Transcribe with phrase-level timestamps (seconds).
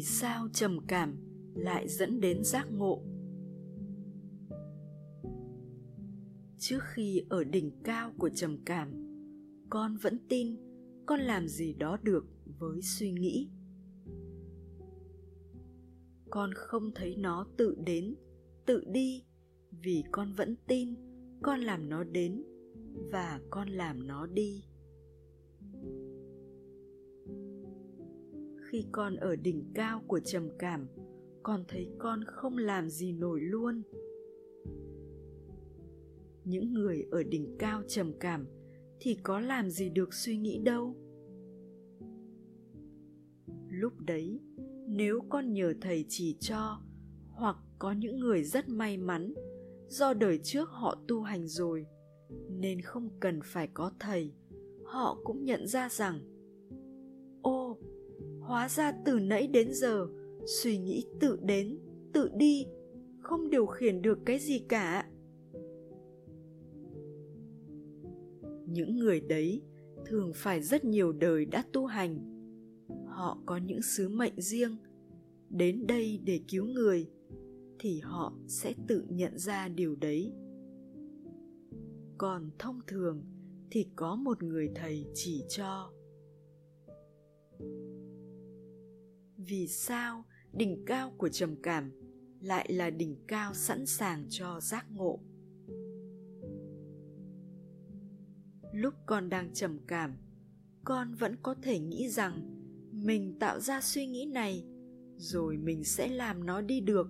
[0.00, 1.16] vì sao trầm cảm
[1.54, 3.02] lại dẫn đến giác ngộ?
[6.58, 8.92] Trước khi ở đỉnh cao của trầm cảm,
[9.70, 10.56] con vẫn tin
[11.06, 12.24] con làm gì đó được
[12.58, 13.50] với suy nghĩ.
[16.30, 18.14] Con không thấy nó tự đến,
[18.66, 19.24] tự đi
[19.70, 20.94] vì con vẫn tin
[21.42, 22.42] con làm nó đến
[23.12, 24.64] và con làm nó đi.
[28.70, 30.86] Khi con ở đỉnh cao của trầm cảm,
[31.42, 33.82] con thấy con không làm gì nổi luôn.
[36.44, 38.46] Những người ở đỉnh cao trầm cảm
[39.00, 40.96] thì có làm gì được suy nghĩ đâu.
[43.68, 44.40] Lúc đấy,
[44.88, 46.80] nếu con nhờ thầy chỉ cho
[47.30, 49.34] hoặc có những người rất may mắn,
[49.88, 51.86] do đời trước họ tu hành rồi,
[52.48, 54.32] nên không cần phải có thầy,
[54.84, 56.20] họ cũng nhận ra rằng
[58.50, 60.06] hóa ra từ nãy đến giờ,
[60.46, 61.78] suy nghĩ tự đến,
[62.12, 62.66] tự đi,
[63.18, 65.08] không điều khiển được cái gì cả.
[68.66, 69.62] Những người đấy
[70.06, 72.18] thường phải rất nhiều đời đã tu hành.
[73.06, 74.76] Họ có những sứ mệnh riêng.
[75.50, 77.06] Đến đây để cứu người,
[77.78, 80.32] thì họ sẽ tự nhận ra điều đấy.
[82.18, 83.22] Còn thông thường
[83.70, 85.92] thì có một người thầy chỉ cho.
[89.46, 91.92] Vì sao đỉnh cao của trầm cảm
[92.40, 95.20] lại là đỉnh cao sẵn sàng cho giác ngộ?
[98.72, 100.16] Lúc con đang trầm cảm,
[100.84, 102.56] con vẫn có thể nghĩ rằng
[102.92, 104.64] mình tạo ra suy nghĩ này
[105.16, 107.06] rồi mình sẽ làm nó đi được.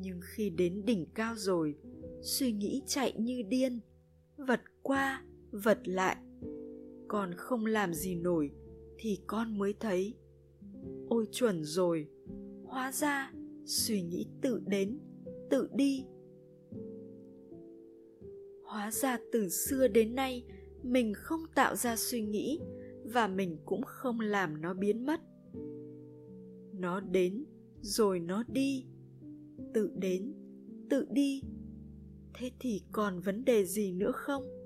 [0.00, 1.74] Nhưng khi đến đỉnh cao rồi,
[2.22, 3.80] suy nghĩ chạy như điên,
[4.36, 6.16] vật qua, vật lại,
[7.08, 8.50] con không làm gì nổi
[8.98, 10.14] thì con mới thấy.
[11.08, 12.08] Ôi chuẩn rồi,
[12.64, 13.32] hóa ra
[13.64, 14.98] suy nghĩ tự đến,
[15.50, 16.04] tự đi.
[18.64, 20.44] Hóa ra từ xưa đến nay,
[20.82, 22.60] mình không tạo ra suy nghĩ
[23.04, 25.20] và mình cũng không làm nó biến mất.
[26.72, 27.44] Nó đến
[27.80, 28.86] rồi nó đi,
[29.74, 30.32] tự đến,
[30.90, 31.42] tự đi.
[32.34, 34.57] Thế thì còn vấn đề gì nữa không?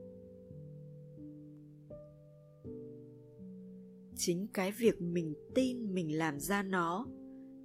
[4.25, 7.07] Chính cái việc mình tin mình làm ra nó.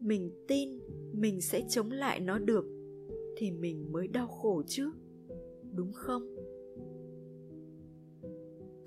[0.02, 0.80] Mình tin
[1.14, 2.66] mình sẽ chống lại nó được,
[3.38, 4.92] thì mình mới đau khổ chứ,
[5.74, 6.36] đúng không?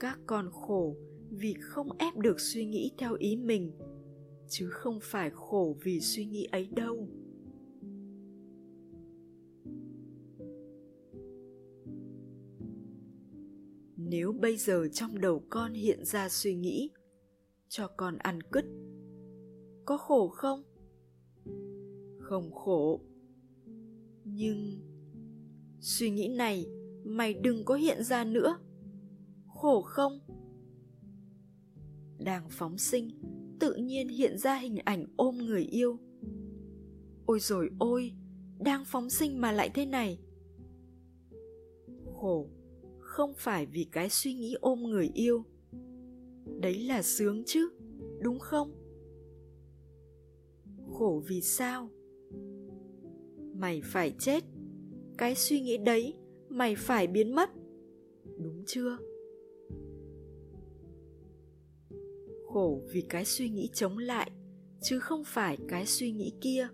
[0.01, 0.97] Các con khổ
[1.31, 3.73] vì không ép được suy nghĩ theo ý mình,
[4.49, 7.09] chứ không phải khổ vì suy nghĩ ấy đâu.
[13.97, 16.91] Nếu bây giờ trong đầu con hiện ra suy nghĩ
[17.71, 18.65] cho con ăn cứt.
[19.85, 20.63] Có khổ không?
[22.19, 23.01] Không khổ.
[24.25, 24.81] Nhưng
[25.81, 26.67] suy nghĩ này
[27.05, 28.59] mày đừng có hiện ra nữa.
[29.49, 30.21] Khổ không?
[32.19, 33.11] Đang phóng sinh,
[33.61, 35.99] tự nhiên hiện ra hình ảnh ôm người yêu.
[37.27, 38.13] Ôi rồi ôi,
[38.59, 40.19] đang phóng sinh mà lại thế này.
[42.15, 42.49] Khổ
[43.01, 45.45] không phải vì cái suy nghĩ ôm người yêu
[46.59, 47.69] đấy là sướng chứ,
[48.21, 48.73] đúng không?
[50.93, 51.89] Khổ vì sao?
[53.55, 54.45] Mày phải chết.
[55.19, 56.15] Cái suy nghĩ đấy,
[56.49, 57.51] mày phải biến mất.
[58.39, 58.99] Đúng chưa?
[62.47, 64.31] Khổ vì cái suy nghĩ chống lại,
[64.83, 66.69] chứ không phải cái suy nghĩ kia.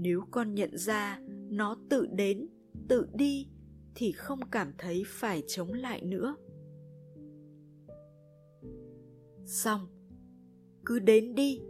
[0.00, 2.48] Nếu con nhận ra nó tự đến,
[2.88, 3.48] tự đi,
[3.94, 6.36] thì không cảm thấy phải chống lại nữa
[9.48, 9.80] xong,
[10.84, 11.60] cứ đến đi.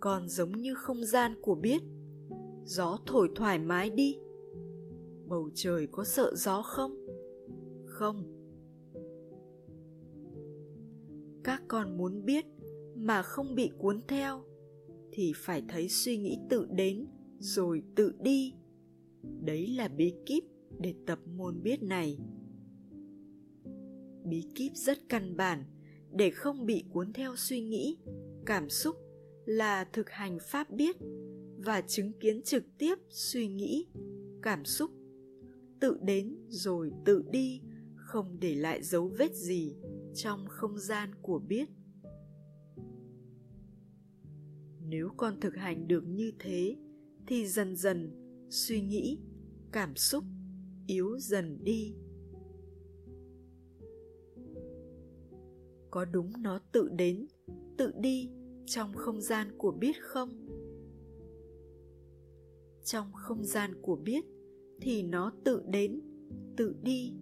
[0.00, 1.82] Còn giống như không gian của biết,
[2.64, 4.18] gió thổi thoải mái đi.
[5.26, 7.06] Bầu trời có sợ gió không?
[7.86, 8.22] Không.
[11.44, 12.44] Các con muốn biết
[12.94, 14.42] mà không bị cuốn theo,
[15.12, 17.06] thì phải thấy suy nghĩ tự đến
[17.38, 18.54] rồi tự đi.
[19.40, 20.44] Đấy là bí kíp
[20.78, 22.18] để tập môn biết này.
[24.24, 25.64] Bí kíp rất căn bản
[26.16, 27.98] để không bị cuốn theo suy nghĩ,
[28.46, 28.96] cảm xúc
[29.44, 30.96] là thực hành pháp biết
[31.56, 33.86] và chứng kiến trực tiếp suy nghĩ,
[34.42, 34.90] cảm xúc.
[35.80, 37.60] Tự đến rồi tự đi,
[37.96, 39.74] không để lại dấu vết gì
[40.14, 41.68] trong không gian của biết.
[44.88, 46.76] Nếu con thực hành được như thế,
[47.26, 48.10] thì dần dần
[48.50, 49.18] suy nghĩ,
[49.72, 50.24] cảm xúc
[50.86, 51.94] yếu dần đi.
[55.96, 57.26] Có đúng nó tự đến,
[57.78, 58.30] tự đi
[58.66, 60.30] trong không gian của biết không?
[62.84, 64.24] Trong không gian của biết
[64.80, 66.00] thì nó tự đến,
[66.56, 67.12] tự đi.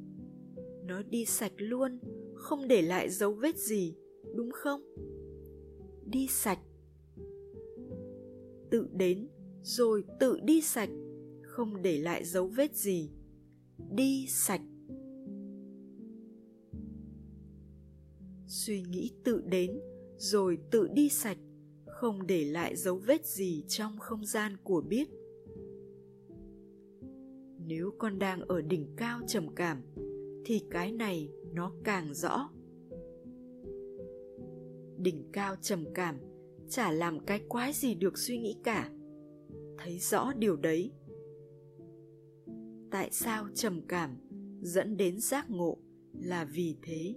[0.87, 1.99] Nó đi sạch luôn,
[2.35, 3.97] không để lại dấu vết gì,
[4.37, 4.81] đúng không?
[6.07, 6.61] Đi sạch.
[8.71, 9.29] Tự đến,
[9.63, 10.91] rồi tự đi sạch,
[11.43, 13.11] không để lại dấu vết gì.
[13.91, 14.63] Đi sạch.
[18.67, 19.81] Suy nghĩ tự đến,
[20.17, 21.39] rồi tự đi sạch,
[21.87, 25.09] không để lại dấu vết gì trong không gian của biết.
[27.67, 29.83] Nếu con đang ở đỉnh cao trầm cảm,
[30.45, 32.51] thì cái này nó càng rõ.
[34.99, 36.17] Đỉnh cao trầm cảm
[36.69, 38.91] chả làm cái quái gì được suy nghĩ cả.
[39.79, 40.93] Thấy rõ điều đấy.
[42.91, 44.17] Tại sao trầm cảm
[44.63, 45.79] dẫn đến giác ngộ
[46.13, 47.15] là vì thế?